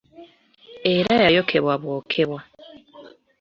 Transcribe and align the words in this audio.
Era 0.93 1.13
yayokebwa 1.23 1.73
bwokebwa. 1.81 2.39